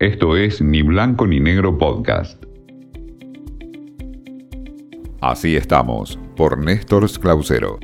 [0.00, 2.42] Esto es Ni Blanco ni Negro Podcast.
[5.20, 7.78] Así estamos, por Néstor Clausero.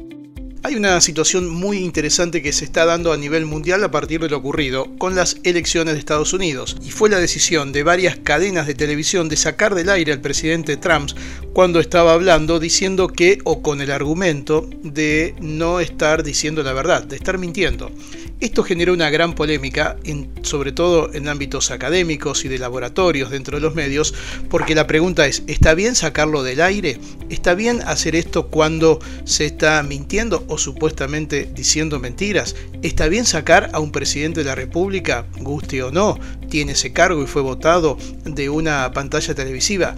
[0.62, 4.30] Hay una situación muy interesante que se está dando a nivel mundial a partir de
[4.30, 8.66] lo ocurrido con las elecciones de Estados Unidos, y fue la decisión de varias cadenas
[8.66, 11.10] de televisión de sacar del aire al presidente Trump
[11.52, 17.04] cuando estaba hablando diciendo que, o con el argumento de no estar diciendo la verdad,
[17.04, 17.92] de estar mintiendo.
[18.38, 19.96] Esto generó una gran polémica,
[20.42, 24.12] sobre todo en ámbitos académicos y de laboratorios dentro de los medios,
[24.50, 26.98] porque la pregunta es, ¿está bien sacarlo del aire?
[27.30, 32.56] ¿Está bien hacer esto cuando se está mintiendo o supuestamente diciendo mentiras?
[32.82, 36.18] ¿Está bien sacar a un presidente de la República, guste o no,
[36.50, 39.96] tiene ese cargo y fue votado de una pantalla televisiva?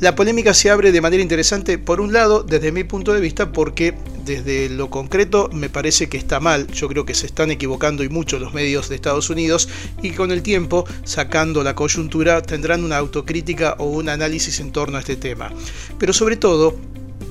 [0.00, 3.52] La polémica se abre de manera interesante, por un lado, desde mi punto de vista,
[3.52, 8.02] porque desde lo concreto me parece que está mal, yo creo que se están equivocando
[8.02, 9.68] y mucho los medios de Estados Unidos
[10.02, 14.96] y con el tiempo, sacando la coyuntura, tendrán una autocrítica o un análisis en torno
[14.96, 15.52] a este tema.
[15.98, 16.76] Pero sobre todo,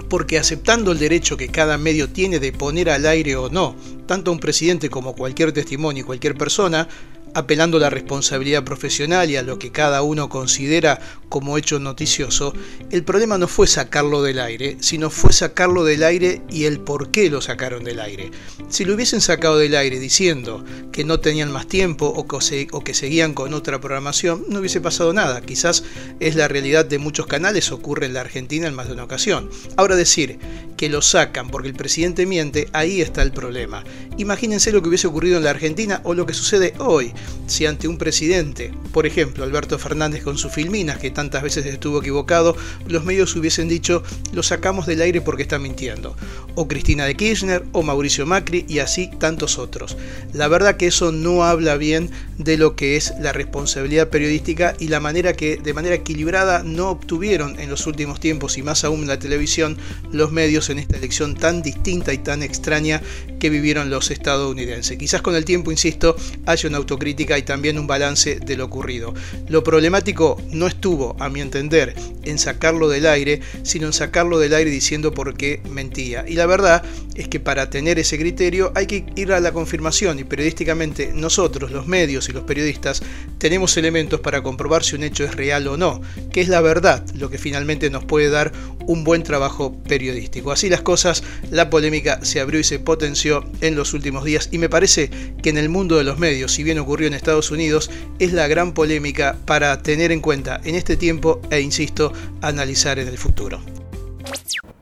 [0.10, 4.32] porque aceptando el derecho que cada medio tiene de poner al aire o no, tanto
[4.32, 6.88] un presidente como cualquier testimonio y cualquier persona,
[7.34, 12.54] apelando a la responsabilidad profesional y a lo que cada uno considera como hecho noticioso,
[12.92, 17.10] el problema no fue sacarlo del aire, sino fue sacarlo del aire y el por
[17.10, 18.30] qué lo sacaron del aire.
[18.70, 22.84] Si lo hubiesen sacado del aire diciendo que no tenían más tiempo o que, o
[22.84, 25.42] que seguían con otra programación, no hubiese pasado nada.
[25.42, 25.84] Quizás
[26.20, 29.50] es la realidad de muchos canales, ocurre en la Argentina en más de una ocasión.
[29.76, 30.38] Ahora decir
[30.78, 33.84] que lo sacan porque el presidente miente, ahí está el problema.
[34.18, 37.14] Imagínense lo que hubiese ocurrido en la Argentina o lo que sucede hoy
[37.48, 42.00] si ante un presidente, por ejemplo Alberto Fernández con sus filminas, que tantas veces estuvo
[42.00, 42.56] equivocado,
[42.88, 46.16] los medios hubiesen dicho lo sacamos del aire porque está mintiendo,
[46.56, 49.98] o Cristina de Kirchner, o Mauricio Macri, y así tantos otros.
[50.34, 54.88] La verdad que eso no habla bien de lo que es la responsabilidad periodística y
[54.88, 59.02] la manera que de manera equilibrada no obtuvieron en los últimos tiempos y más aún
[59.02, 59.78] en la televisión
[60.12, 63.02] los medios en esta elección tan distinta y tan extraña
[63.40, 64.98] que vivieron los estadounidenses.
[64.98, 69.14] Quizás con el tiempo, insisto, haya una autocrítica y también un balance de lo ocurrido.
[69.48, 74.54] Lo problemático no estuvo, a mi entender, en sacarlo del aire, sino en sacarlo del
[74.54, 76.26] aire diciendo por qué mentía.
[76.28, 76.84] Y la verdad
[77.16, 81.72] es que para tener ese criterio hay que ir a la confirmación y periodísticamente nosotros,
[81.72, 83.02] los medios los periodistas,
[83.38, 86.02] tenemos elementos para comprobar si un hecho es real o no,
[86.32, 88.52] que es la verdad lo que finalmente nos puede dar
[88.86, 90.52] un buen trabajo periodístico.
[90.52, 94.58] Así las cosas, la polémica se abrió y se potenció en los últimos días y
[94.58, 95.10] me parece
[95.42, 97.90] que en el mundo de los medios, si bien ocurrió en Estados Unidos,
[98.20, 103.08] es la gran polémica para tener en cuenta en este tiempo e, insisto, analizar en
[103.08, 103.62] el futuro.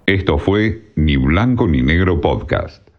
[0.06, 2.91] Esto fue Ni Blanco ni Negro Podcast.